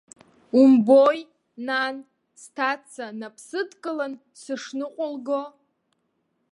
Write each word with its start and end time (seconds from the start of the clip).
Умбои, 0.61 1.19
нан, 1.67 1.95
сҭаца 2.41 3.05
нап 3.19 3.35
сыдкылан 3.47 4.13
сышныҟәылго? 4.41 5.41